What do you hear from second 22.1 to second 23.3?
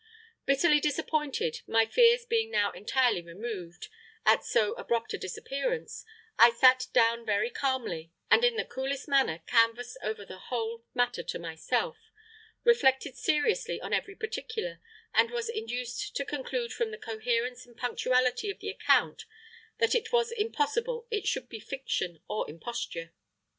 or imposture.